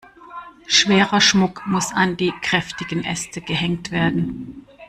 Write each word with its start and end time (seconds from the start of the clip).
Schwerer 0.65 1.21
Schmuck 1.21 1.67
muss 1.67 1.93
an 1.93 2.17
die 2.17 2.33
kräftigen 2.41 3.03
Äste 3.03 3.39
gehängt 3.39 3.91
werden. 3.91 4.65